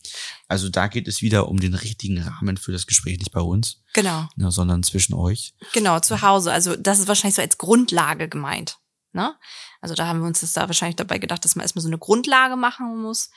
Also 0.47 0.69
da 0.69 0.87
geht 0.87 1.09
es 1.09 1.23
wieder 1.23 1.49
um 1.49 1.59
den 1.59 1.75
richtigen 1.75 2.23
Rahmen 2.23 2.57
für 2.57 2.71
das 2.73 2.87
Gespräch, 2.87 3.19
nicht 3.19 3.33
bei 3.33 3.41
uns, 3.41 3.83
Genau. 3.95 4.29
ne, 4.37 4.53
sondern 4.53 4.83
zwischen 4.85 5.15
euch. 5.15 5.55
Genau, 5.73 5.99
zu 5.99 6.23
Hause. 6.23 6.53
Also 6.53 6.77
das 6.77 7.01
ist 7.01 7.09
wahrscheinlich 7.09 7.35
so 7.35 7.43
als 7.43 7.59
Grundlage 7.59 8.29
gemeint. 8.29 8.79
Ne? 9.13 9.35
Also 9.81 9.95
da 9.95 10.07
haben 10.07 10.21
wir 10.21 10.27
uns 10.27 10.41
das 10.41 10.53
da 10.53 10.67
wahrscheinlich 10.69 10.97
dabei 10.97 11.19
gedacht, 11.19 11.45
dass 11.45 11.55
man 11.57 11.63
erstmal 11.65 11.83
so 11.83 11.89
eine 11.89 11.99
Grundlage 11.99 12.57
machen 12.57 13.01
muss, 13.03 13.31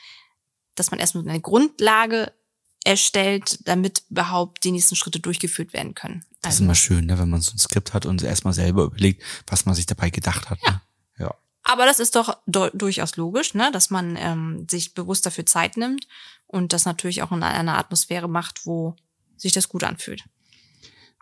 dass 0.75 0.91
man 0.91 0.99
erstmal 0.99 1.27
eine 1.27 1.41
Grundlage 1.41 2.31
erstellt, 2.83 3.59
damit 3.67 4.03
überhaupt 4.09 4.63
die 4.63 4.71
nächsten 4.71 4.95
Schritte 4.95 5.19
durchgeführt 5.19 5.73
werden 5.73 5.95
können. 5.95 6.21
Das 6.41 6.55
ist 6.55 6.59
Also, 6.59 6.63
immer 6.65 6.75
schön, 6.75 7.05
ne, 7.07 7.17
wenn 7.17 7.29
man 7.29 7.41
so 7.41 7.51
ein 7.53 7.57
Skript 7.57 7.93
hat 7.93 8.05
und 8.05 8.21
erstmal 8.21 8.53
selber 8.53 8.83
überlegt, 8.83 9.23
was 9.47 9.65
man 9.65 9.73
sich 9.75 9.85
dabei 9.87 10.09
gedacht 10.11 10.49
hat. 10.49 10.59
Ne? 10.67 10.81
Ja. 11.17 11.33
aber 11.63 11.85
das 11.85 11.99
ist 11.99 12.15
doch 12.15 12.37
du- 12.45 12.69
durchaus 12.73 13.15
logisch, 13.15 13.53
ne? 13.55 13.71
dass 13.71 13.89
man 13.89 14.15
ähm, 14.17 14.67
sich 14.69 14.93
bewusst 14.93 15.25
dafür 15.25 15.45
Zeit 15.47 15.77
nimmt 15.77 16.07
und 16.45 16.73
das 16.73 16.85
natürlich 16.85 17.23
auch 17.23 17.31
in 17.31 17.41
einer 17.41 17.77
Atmosphäre 17.77 18.29
macht, 18.29 18.65
wo 18.67 18.95
sich 19.35 19.51
das 19.51 19.67
gut 19.67 19.83
anfühlt. 19.83 20.23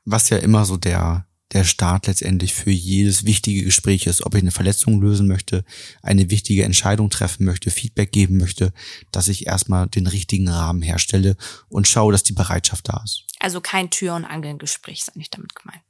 was 0.05 0.27
ja 0.29 0.38
immer 0.38 0.65
so 0.65 0.75
der, 0.75 1.25
der 1.53 1.63
Start 1.63 2.07
letztendlich 2.07 2.53
für 2.53 2.72
jedes 2.72 3.25
wichtige 3.25 3.63
Gespräch 3.63 4.07
ist, 4.07 4.25
ob 4.25 4.36
ich 4.36 4.41
eine 4.41 4.51
Verletzung 4.51 5.01
lösen 5.01 5.27
möchte, 5.27 5.63
eine 6.01 6.29
wichtige 6.29 6.63
Entscheidung 6.63 7.10
treffen 7.10 7.45
möchte, 7.45 7.72
Feedback 7.72 8.12
geben 8.12 8.38
möchte, 8.38 8.74
dass 9.12 9.27
ich 9.27 9.48
erstmal 9.48 9.88
den 9.88 10.07
richtigen 10.07 10.50
Rahmen 10.50 10.81
herstelle 10.81 11.36
und 11.69 11.88
schaue, 11.88 12.12
dass 12.12 12.24
die 12.24 12.33
Bereitschaft 12.33 12.89
da 12.89 13.01
ist. 13.03 13.24
Also 13.39 13.62
kein 13.62 13.89
Tür- 13.89 14.15
und 14.15 14.25
Angelgespräch 14.25 15.00
ist 15.00 15.15
eigentlich 15.15 15.29
damit 15.29 15.53
gemeint. 15.55 15.81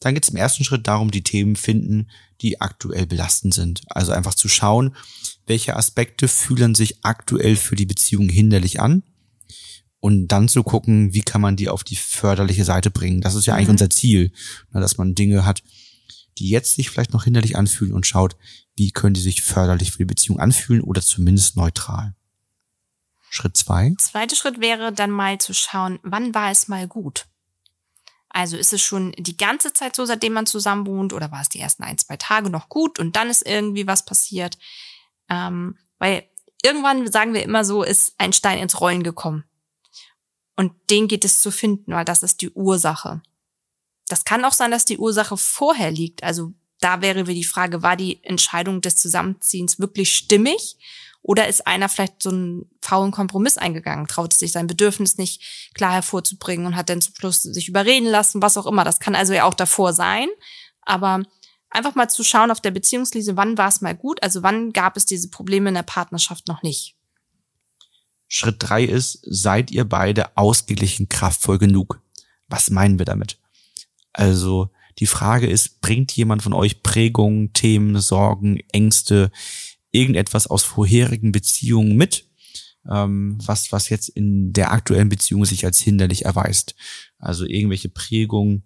Dann 0.00 0.14
geht 0.14 0.24
es 0.24 0.30
im 0.30 0.36
ersten 0.36 0.64
Schritt 0.64 0.86
darum, 0.86 1.10
die 1.10 1.22
Themen 1.22 1.56
finden, 1.56 2.10
die 2.42 2.60
aktuell 2.60 3.06
belastend 3.06 3.54
sind. 3.54 3.80
Also 3.88 4.12
einfach 4.12 4.34
zu 4.34 4.48
schauen, 4.48 4.94
welche 5.46 5.76
Aspekte 5.76 6.28
fühlen 6.28 6.74
sich 6.74 7.04
aktuell 7.04 7.56
für 7.56 7.74
die 7.74 7.86
Beziehung 7.86 8.28
hinderlich 8.28 8.80
an 8.80 9.02
und 10.04 10.28
dann 10.28 10.48
zu 10.48 10.62
gucken, 10.62 11.14
wie 11.14 11.22
kann 11.22 11.40
man 11.40 11.56
die 11.56 11.70
auf 11.70 11.82
die 11.82 11.96
förderliche 11.96 12.66
Seite 12.66 12.90
bringen. 12.90 13.22
Das 13.22 13.34
ist 13.34 13.46
ja 13.46 13.54
eigentlich 13.54 13.68
Mhm. 13.68 13.74
unser 13.76 13.88
Ziel, 13.88 14.32
ne, 14.70 14.82
dass 14.82 14.98
man 14.98 15.14
Dinge 15.14 15.46
hat, 15.46 15.62
die 16.36 16.50
jetzt 16.50 16.74
sich 16.74 16.90
vielleicht 16.90 17.14
noch 17.14 17.24
hinderlich 17.24 17.56
anfühlen 17.56 17.94
und 17.94 18.06
schaut, 18.06 18.36
wie 18.76 18.90
können 18.90 19.14
die 19.14 19.22
sich 19.22 19.40
förderlich 19.40 19.92
für 19.92 19.98
die 19.98 20.04
Beziehung 20.04 20.38
anfühlen 20.40 20.82
oder 20.82 21.00
zumindest 21.00 21.56
neutral. 21.56 22.14
Schritt 23.30 23.56
zwei. 23.56 23.94
Zweiter 23.98 24.36
Schritt 24.36 24.60
wäre 24.60 24.92
dann 24.92 25.10
mal 25.10 25.38
zu 25.38 25.54
schauen, 25.54 25.98
wann 26.02 26.34
war 26.34 26.50
es 26.50 26.68
mal 26.68 26.86
gut? 26.86 27.24
Also 28.28 28.58
ist 28.58 28.74
es 28.74 28.82
schon 28.82 29.12
die 29.18 29.38
ganze 29.38 29.72
Zeit 29.72 29.96
so, 29.96 30.04
seitdem 30.04 30.34
man 30.34 30.44
zusammen 30.44 30.86
wohnt, 30.86 31.14
oder 31.14 31.32
war 31.32 31.40
es 31.40 31.48
die 31.48 31.60
ersten 31.60 31.82
ein, 31.82 31.96
zwei 31.96 32.18
Tage 32.18 32.50
noch 32.50 32.68
gut 32.68 32.98
und 32.98 33.16
dann 33.16 33.30
ist 33.30 33.46
irgendwie 33.46 33.86
was 33.86 34.04
passiert? 34.04 34.58
Ähm, 35.30 35.78
weil 35.98 36.24
irgendwann, 36.62 37.10
sagen 37.10 37.32
wir 37.32 37.42
immer 37.42 37.64
so, 37.64 37.82
ist 37.82 38.12
ein 38.18 38.34
Stein 38.34 38.58
ins 38.58 38.82
Rollen 38.82 39.02
gekommen. 39.02 39.44
Und 40.56 40.72
den 40.90 41.08
geht 41.08 41.24
es 41.24 41.40
zu 41.40 41.50
finden, 41.50 41.92
weil 41.92 42.04
das 42.04 42.22
ist 42.22 42.40
die 42.40 42.50
Ursache. 42.50 43.22
Das 44.08 44.24
kann 44.24 44.44
auch 44.44 44.52
sein, 44.52 44.70
dass 44.70 44.84
die 44.84 44.98
Ursache 44.98 45.36
vorher 45.36 45.90
liegt. 45.90 46.22
Also 46.22 46.52
da 46.80 47.00
wäre 47.00 47.20
wieder 47.20 47.34
die 47.34 47.44
Frage, 47.44 47.82
war 47.82 47.96
die 47.96 48.22
Entscheidung 48.22 48.80
des 48.80 48.96
Zusammenziehens 48.96 49.78
wirklich 49.78 50.14
stimmig? 50.14 50.76
Oder 51.22 51.48
ist 51.48 51.66
einer 51.66 51.88
vielleicht 51.88 52.22
so 52.22 52.28
einen 52.28 52.70
faulen 52.82 53.10
Kompromiss 53.10 53.56
eingegangen, 53.56 54.06
traute 54.06 54.36
sich 54.36 54.52
sein 54.52 54.66
Bedürfnis 54.66 55.16
nicht 55.16 55.70
klar 55.72 55.92
hervorzubringen 55.94 56.66
und 56.66 56.76
hat 56.76 56.90
dann 56.90 57.00
zum 57.00 57.14
Schluss 57.14 57.40
sich 57.42 57.66
überreden 57.66 58.06
lassen, 58.06 58.42
was 58.42 58.58
auch 58.58 58.66
immer. 58.66 58.84
Das 58.84 59.00
kann 59.00 59.14
also 59.14 59.32
ja 59.32 59.44
auch 59.44 59.54
davor 59.54 59.94
sein. 59.94 60.28
Aber 60.82 61.22
einfach 61.70 61.94
mal 61.94 62.08
zu 62.10 62.24
schauen 62.24 62.50
auf 62.50 62.60
der 62.60 62.72
Beziehungslese, 62.72 63.38
wann 63.38 63.56
war 63.56 63.68
es 63.68 63.80
mal 63.80 63.96
gut? 63.96 64.22
Also 64.22 64.42
wann 64.42 64.74
gab 64.74 64.98
es 64.98 65.06
diese 65.06 65.30
Probleme 65.30 65.70
in 65.70 65.76
der 65.76 65.82
Partnerschaft 65.82 66.46
noch 66.46 66.62
nicht? 66.62 66.94
Schritt 68.36 68.56
drei 68.58 68.82
ist, 68.82 69.20
seid 69.22 69.70
ihr 69.70 69.84
beide 69.84 70.36
ausgeglichen 70.36 71.08
kraftvoll 71.08 71.56
genug? 71.56 72.02
Was 72.48 72.68
meinen 72.68 72.98
wir 72.98 73.06
damit? 73.06 73.38
Also 74.12 74.70
die 74.98 75.06
Frage 75.06 75.46
ist, 75.46 75.80
bringt 75.80 76.10
jemand 76.10 76.42
von 76.42 76.52
euch 76.52 76.82
Prägungen, 76.82 77.52
Themen, 77.52 78.00
Sorgen, 78.00 78.58
Ängste, 78.72 79.30
irgendetwas 79.92 80.48
aus 80.48 80.64
vorherigen 80.64 81.30
Beziehungen 81.30 81.96
mit, 81.96 82.28
ähm, 82.90 83.38
was, 83.40 83.70
was 83.70 83.88
jetzt 83.88 84.08
in 84.08 84.52
der 84.52 84.72
aktuellen 84.72 85.10
Beziehung 85.10 85.44
sich 85.44 85.64
als 85.64 85.78
hinderlich 85.78 86.24
erweist? 86.24 86.74
Also 87.18 87.46
irgendwelche 87.46 87.88
Prägungen, 87.88 88.64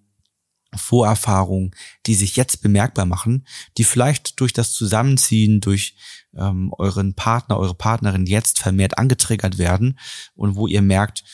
Vorerfahrungen, 0.75 1.75
die 2.07 2.15
sich 2.15 2.37
jetzt 2.37 2.63
bemerkbar 2.63 3.07
machen, 3.07 3.47
die 3.79 3.85
vielleicht 3.85 4.39
durch 4.41 4.53
das 4.53 4.73
Zusammenziehen, 4.73 5.61
durch 5.61 5.97
ähm, 6.37 6.73
euren 6.77 7.15
Partner, 7.15 7.59
eure 7.59 7.75
Partnerin 7.75 8.27
jetzt 8.27 8.59
vermehrt 8.59 8.99
angetriggert 8.99 9.59
werden 9.59 9.99
und 10.35 10.57
wo 10.57 10.67
ihr 10.67 10.83
merkt, 10.83 11.25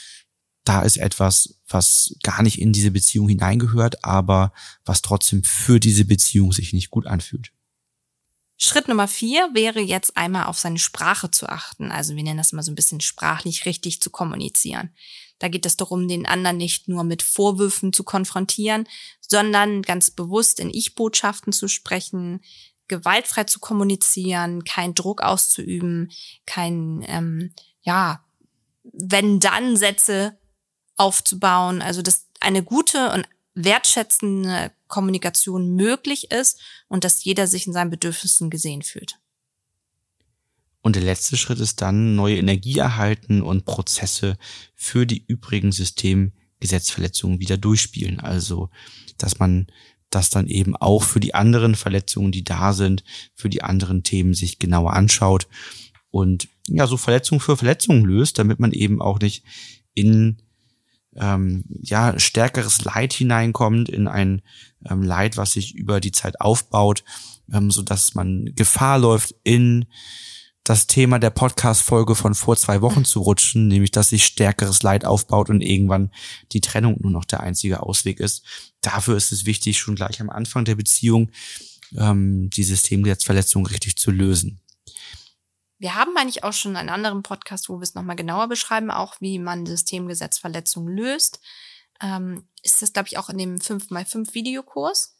da 0.64 0.80
ist 0.82 0.96
etwas, 0.96 1.60
was 1.68 2.16
gar 2.22 2.42
nicht 2.42 2.60
in 2.60 2.72
diese 2.72 2.90
Beziehung 2.90 3.28
hineingehört, 3.28 4.04
aber 4.04 4.52
was 4.84 5.02
trotzdem 5.02 5.44
für 5.44 5.78
diese 5.78 6.04
Beziehung 6.04 6.52
sich 6.52 6.72
nicht 6.72 6.90
gut 6.90 7.06
anfühlt. 7.06 7.52
Schritt 8.64 8.88
Nummer 8.88 9.08
vier 9.08 9.50
wäre 9.52 9.80
jetzt 9.80 10.16
einmal 10.16 10.46
auf 10.46 10.58
seine 10.58 10.78
Sprache 10.78 11.30
zu 11.30 11.48
achten. 11.48 11.92
Also 11.92 12.16
wir 12.16 12.22
nennen 12.22 12.38
das 12.38 12.52
mal 12.52 12.62
so 12.62 12.72
ein 12.72 12.76
bisschen 12.76 13.02
sprachlich 13.02 13.66
richtig 13.66 14.00
zu 14.00 14.08
kommunizieren. 14.08 14.94
Da 15.38 15.48
geht 15.48 15.66
es 15.66 15.76
darum, 15.76 16.08
den 16.08 16.24
anderen 16.24 16.56
nicht 16.56 16.88
nur 16.88 17.04
mit 17.04 17.22
Vorwürfen 17.22 17.92
zu 17.92 18.04
konfrontieren, 18.04 18.88
sondern 19.20 19.82
ganz 19.82 20.10
bewusst 20.10 20.60
in 20.60 20.70
Ich-Botschaften 20.70 21.52
zu 21.52 21.68
sprechen, 21.68 22.40
gewaltfrei 22.88 23.44
zu 23.44 23.60
kommunizieren, 23.60 24.64
keinen 24.64 24.94
Druck 24.94 25.20
auszuüben, 25.20 26.10
kein, 26.46 27.04
ähm, 27.06 27.52
ja, 27.82 28.24
wenn 28.82 29.40
dann 29.40 29.76
Sätze 29.76 30.38
aufzubauen. 30.96 31.82
Also 31.82 32.00
dass 32.00 32.28
eine 32.40 32.62
gute 32.62 33.12
und 33.12 33.28
wertschätzende 33.54 34.72
Kommunikation 34.94 35.74
möglich 35.74 36.30
ist 36.30 36.60
und 36.86 37.02
dass 37.02 37.24
jeder 37.24 37.48
sich 37.48 37.66
in 37.66 37.72
seinen 37.72 37.90
Bedürfnissen 37.90 38.48
gesehen 38.48 38.82
fühlt. 38.82 39.18
Und 40.82 40.94
der 40.94 41.02
letzte 41.02 41.36
Schritt 41.36 41.58
ist 41.58 41.82
dann 41.82 42.14
neue 42.14 42.36
Energie 42.36 42.78
erhalten 42.78 43.42
und 43.42 43.64
Prozesse 43.64 44.36
für 44.74 45.04
die 45.04 45.24
übrigen 45.26 45.72
Systemgesetzverletzungen 45.72 47.40
wieder 47.40 47.56
durchspielen. 47.56 48.20
Also, 48.20 48.70
dass 49.18 49.40
man 49.40 49.66
das 50.10 50.30
dann 50.30 50.46
eben 50.46 50.76
auch 50.76 51.02
für 51.02 51.20
die 51.20 51.34
anderen 51.34 51.74
Verletzungen, 51.74 52.30
die 52.30 52.44
da 52.44 52.72
sind, 52.72 53.02
für 53.34 53.48
die 53.48 53.62
anderen 53.62 54.04
Themen 54.04 54.34
sich 54.34 54.60
genauer 54.60 54.92
anschaut 54.92 55.48
und 56.10 56.48
ja, 56.68 56.86
so 56.86 56.96
Verletzung 56.96 57.40
für 57.40 57.56
Verletzung 57.56 58.04
löst, 58.04 58.38
damit 58.38 58.60
man 58.60 58.70
eben 58.70 59.02
auch 59.02 59.18
nicht 59.18 59.42
in 59.94 60.42
ähm, 61.16 61.64
ja 61.82 62.18
stärkeres 62.18 62.84
Leid 62.84 63.12
hineinkommt, 63.12 63.88
in 63.88 64.08
ein 64.08 64.42
ähm, 64.88 65.02
Leid, 65.02 65.36
was 65.36 65.52
sich 65.52 65.74
über 65.74 66.00
die 66.00 66.12
Zeit 66.12 66.40
aufbaut, 66.40 67.04
ähm, 67.52 67.70
so 67.70 67.82
dass 67.82 68.14
man 68.14 68.50
Gefahr 68.54 68.98
läuft, 68.98 69.34
in 69.44 69.86
das 70.64 70.86
Thema 70.86 71.18
der 71.18 71.30
Podcast-Folge 71.30 72.14
von 72.14 72.34
vor 72.34 72.56
zwei 72.56 72.80
Wochen 72.80 73.04
zu 73.04 73.20
rutschen, 73.20 73.68
nämlich 73.68 73.90
dass 73.90 74.08
sich 74.08 74.24
stärkeres 74.24 74.82
Leid 74.82 75.04
aufbaut 75.04 75.50
und 75.50 75.60
irgendwann 75.60 76.10
die 76.52 76.62
Trennung 76.62 76.96
nur 77.00 77.12
noch 77.12 77.26
der 77.26 77.40
einzige 77.40 77.82
Ausweg 77.82 78.18
ist. 78.18 78.44
Dafür 78.80 79.16
ist 79.16 79.30
es 79.30 79.44
wichtig, 79.44 79.78
schon 79.78 79.94
gleich 79.94 80.22
am 80.22 80.30
Anfang 80.30 80.64
der 80.64 80.74
Beziehung 80.74 81.30
ähm, 81.96 82.48
die 82.50 82.64
Systemgesetzverletzung 82.64 83.66
richtig 83.66 83.96
zu 83.96 84.10
lösen. 84.10 84.60
Wir 85.78 85.94
haben 85.94 86.16
eigentlich 86.16 86.44
auch 86.44 86.52
schon 86.52 86.76
einen 86.76 86.88
anderen 86.88 87.22
Podcast, 87.22 87.68
wo 87.68 87.78
wir 87.78 87.82
es 87.82 87.94
nochmal 87.94 88.16
genauer 88.16 88.48
beschreiben, 88.48 88.90
auch 88.90 89.20
wie 89.20 89.38
man 89.38 89.66
Systemgesetzverletzungen 89.66 90.94
löst. 90.96 91.40
Ähm, 92.00 92.48
ist 92.62 92.80
das, 92.82 92.92
glaube 92.92 93.08
ich, 93.08 93.18
auch 93.18 93.28
in 93.28 93.38
dem 93.38 93.56
5x5 93.56 94.34
Videokurs? 94.34 95.16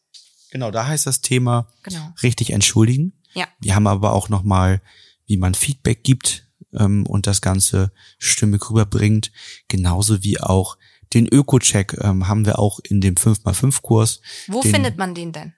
Genau, 0.51 0.71
da 0.71 0.87
heißt 0.87 1.07
das 1.07 1.21
Thema 1.21 1.69
Genau. 1.83 2.13
richtig 2.23 2.51
entschuldigen. 2.51 3.21
Ja. 3.35 3.49
Wir 3.61 3.75
haben 3.75 3.87
aber 3.87 4.13
auch 4.13 4.29
nochmal, 4.29 4.81
wie 5.27 5.37
man 5.37 5.55
Feedback 5.55 6.05
gibt 6.05 6.47
ähm, 6.73 7.05
und 7.07 7.27
das 7.27 7.41
Ganze 7.41 7.93
stimmig 8.19 8.71
rüberbringt, 8.71 9.33
genauso 9.69 10.23
wie 10.23 10.41
auch 10.41 10.79
den 11.13 11.27
Öko-Check 11.27 11.95
ähm, 12.01 12.29
haben 12.29 12.47
wir 12.47 12.59
auch 12.59 12.79
in 12.81 13.01
dem 13.01 13.17
5x5-Kurs. 13.17 14.21
Wo 14.49 14.63
Den- 14.63 14.73
findet 14.73 14.97
man 14.99 15.15
den 15.15 15.33
denn? 15.33 15.55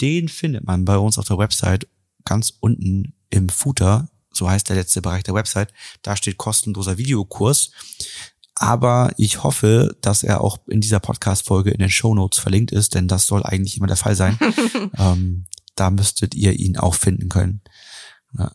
Den 0.00 0.28
findet 0.28 0.64
man 0.64 0.84
bei 0.84 0.98
uns 0.98 1.18
auf 1.18 1.26
der 1.26 1.38
Website 1.38 1.88
ganz 2.24 2.52
unten 2.60 3.14
im 3.30 3.48
Footer, 3.48 4.08
so 4.32 4.48
heißt 4.48 4.68
der 4.68 4.76
letzte 4.76 5.02
Bereich 5.02 5.22
der 5.22 5.34
Website. 5.34 5.72
Da 6.02 6.16
steht 6.16 6.36
kostenloser 6.36 6.98
Videokurs. 6.98 7.70
Aber 8.54 9.12
ich 9.18 9.42
hoffe, 9.42 9.96
dass 10.00 10.22
er 10.22 10.40
auch 10.40 10.58
in 10.66 10.80
dieser 10.80 10.98
Podcast-Folge 10.98 11.70
in 11.70 11.78
den 11.78 11.90
Show 11.90 12.14
Notes 12.14 12.38
verlinkt 12.38 12.72
ist, 12.72 12.94
denn 12.94 13.06
das 13.06 13.26
soll 13.26 13.42
eigentlich 13.42 13.76
immer 13.76 13.86
der 13.86 13.96
Fall 13.96 14.16
sein. 14.16 14.38
ähm, 14.98 15.44
da 15.74 15.90
müsstet 15.90 16.34
ihr 16.34 16.54
ihn 16.54 16.78
auch 16.78 16.94
finden 16.94 17.28
können. 17.28 17.60
Ja. 18.38 18.52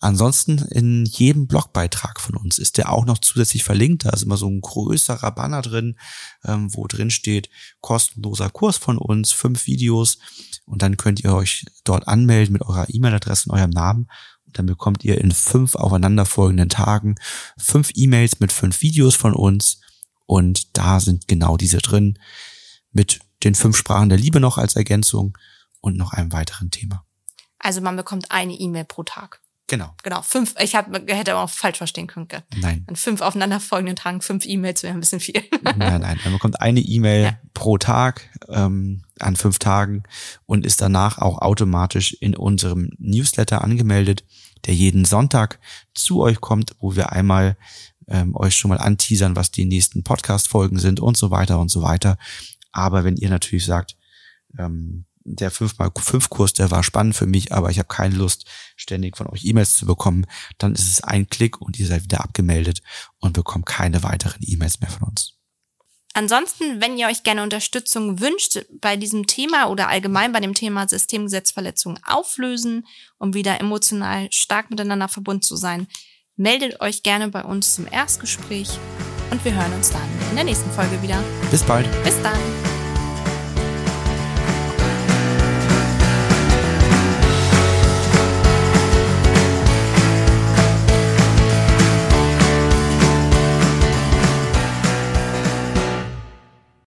Ansonsten 0.00 0.58
in 0.58 1.06
jedem 1.06 1.46
Blogbeitrag 1.46 2.20
von 2.20 2.36
uns 2.36 2.58
ist 2.58 2.76
der 2.76 2.92
auch 2.92 3.06
noch 3.06 3.18
zusätzlich 3.18 3.64
verlinkt. 3.64 4.04
Da 4.04 4.10
ist 4.10 4.24
immer 4.24 4.36
so 4.36 4.46
ein 4.46 4.60
größerer 4.60 5.30
Banner 5.32 5.62
drin, 5.62 5.98
ähm, 6.44 6.68
wo 6.74 6.86
drin 6.86 7.10
steht 7.10 7.48
kostenloser 7.80 8.50
Kurs 8.50 8.76
von 8.76 8.98
uns, 8.98 9.32
fünf 9.32 9.66
Videos 9.66 10.18
und 10.66 10.82
dann 10.82 10.98
könnt 10.98 11.20
ihr 11.20 11.34
euch 11.34 11.64
dort 11.84 12.08
anmelden 12.08 12.52
mit 12.52 12.62
eurer 12.62 12.86
E-Mail-Adresse 12.88 13.48
und 13.48 13.56
eurem 13.56 13.70
Namen 13.70 14.08
und 14.44 14.58
dann 14.58 14.66
bekommt 14.66 15.02
ihr 15.02 15.18
in 15.18 15.32
fünf 15.32 15.74
aufeinanderfolgenden 15.74 16.68
Tagen 16.68 17.14
fünf 17.56 17.90
E-Mails 17.94 18.38
mit 18.38 18.52
fünf 18.52 18.82
Videos 18.82 19.14
von 19.14 19.32
uns 19.32 19.80
und 20.26 20.76
da 20.76 21.00
sind 21.00 21.26
genau 21.26 21.56
diese 21.56 21.78
drin 21.78 22.18
mit 22.92 23.20
den 23.44 23.54
fünf 23.54 23.76
Sprachen 23.76 24.10
der 24.10 24.18
Liebe 24.18 24.40
noch 24.40 24.58
als 24.58 24.76
Ergänzung 24.76 25.38
und 25.80 25.96
noch 25.96 26.12
einem 26.12 26.32
weiteren 26.32 26.70
Thema. 26.70 27.04
Also 27.58 27.80
man 27.80 27.96
bekommt 27.96 28.30
eine 28.30 28.52
E-Mail 28.52 28.84
pro 28.84 29.02
Tag. 29.02 29.40
Genau. 29.68 29.92
Genau, 30.04 30.22
fünf. 30.22 30.54
Ich 30.60 30.76
hab, 30.76 30.94
hätte 31.08 31.36
auch 31.36 31.50
falsch 31.50 31.78
verstehen 31.78 32.06
können. 32.06 32.28
gell? 32.28 32.42
Nein. 32.56 32.84
An 32.88 32.94
fünf 32.94 33.20
aufeinanderfolgenden 33.20 33.96
Tagen 33.96 34.20
fünf 34.20 34.46
E-Mails 34.46 34.82
wäre 34.84 34.94
ein 34.94 35.00
bisschen 35.00 35.18
viel. 35.18 35.42
Nein, 35.76 36.00
nein. 36.00 36.20
Man 36.22 36.32
bekommt 36.34 36.60
eine 36.60 36.80
E-Mail 36.80 37.24
Ja. 37.24 37.38
pro 37.52 37.76
Tag 37.76 38.28
ähm, 38.48 39.02
an 39.18 39.34
fünf 39.34 39.58
Tagen 39.58 40.04
und 40.46 40.64
ist 40.64 40.80
danach 40.80 41.18
auch 41.18 41.38
automatisch 41.38 42.12
in 42.20 42.36
unserem 42.36 42.90
Newsletter 42.98 43.64
angemeldet, 43.64 44.24
der 44.66 44.74
jeden 44.74 45.04
Sonntag 45.04 45.58
zu 45.94 46.20
euch 46.20 46.40
kommt, 46.40 46.76
wo 46.78 46.94
wir 46.94 47.10
einmal 47.12 47.56
ähm, 48.08 48.36
euch 48.36 48.54
schon 48.54 48.68
mal 48.68 48.78
anteasern, 48.78 49.34
was 49.34 49.50
die 49.50 49.64
nächsten 49.64 50.04
Podcast-Folgen 50.04 50.78
sind 50.78 51.00
und 51.00 51.16
so 51.16 51.32
weiter 51.32 51.58
und 51.58 51.70
so 51.70 51.82
weiter. 51.82 52.18
Aber 52.70 53.02
wenn 53.02 53.16
ihr 53.16 53.30
natürlich 53.30 53.64
sagt, 53.66 53.96
ähm, 54.58 55.06
der 55.26 55.52
5x5-Kurs, 55.52 56.52
der 56.52 56.70
war 56.70 56.82
spannend 56.82 57.16
für 57.16 57.26
mich, 57.26 57.52
aber 57.52 57.70
ich 57.70 57.78
habe 57.78 57.88
keine 57.88 58.14
Lust, 58.14 58.46
ständig 58.76 59.16
von 59.16 59.26
euch 59.26 59.44
E-Mails 59.44 59.76
zu 59.76 59.86
bekommen, 59.86 60.26
dann 60.58 60.74
ist 60.74 60.90
es 60.90 61.02
ein 61.02 61.28
Klick 61.28 61.60
und 61.60 61.78
ihr 61.78 61.86
seid 61.86 62.04
wieder 62.04 62.22
abgemeldet 62.22 62.80
und 63.18 63.32
bekommt 63.32 63.66
keine 63.66 64.02
weiteren 64.02 64.40
E-Mails 64.40 64.80
mehr 64.80 64.90
von 64.90 65.08
uns. 65.08 65.32
Ansonsten, 66.14 66.80
wenn 66.80 66.96
ihr 66.96 67.08
euch 67.08 67.24
gerne 67.24 67.42
Unterstützung 67.42 68.20
wünscht 68.20 68.64
bei 68.80 68.96
diesem 68.96 69.26
Thema 69.26 69.66
oder 69.66 69.88
allgemein 69.88 70.32
bei 70.32 70.40
dem 70.40 70.54
Thema 70.54 70.88
Systemgesetzverletzung 70.88 71.98
auflösen, 72.06 72.86
um 73.18 73.34
wieder 73.34 73.60
emotional 73.60 74.28
stark 74.30 74.70
miteinander 74.70 75.08
verbunden 75.08 75.42
zu 75.42 75.56
sein, 75.56 75.88
meldet 76.36 76.80
euch 76.80 77.02
gerne 77.02 77.28
bei 77.28 77.44
uns 77.44 77.74
zum 77.74 77.86
Erstgespräch 77.86 78.70
und 79.30 79.44
wir 79.44 79.54
hören 79.54 79.74
uns 79.74 79.90
dann 79.90 80.08
in 80.30 80.36
der 80.36 80.44
nächsten 80.44 80.70
Folge 80.70 81.02
wieder. 81.02 81.22
Bis 81.50 81.62
bald. 81.62 81.86
Bis 82.02 82.20
dann. 82.22 82.65